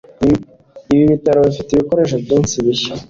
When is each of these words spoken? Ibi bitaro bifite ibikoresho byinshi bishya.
Ibi 0.93 1.03
bitaro 1.11 1.39
bifite 1.47 1.69
ibikoresho 1.73 2.15
byinshi 2.23 2.55
bishya. 2.65 2.93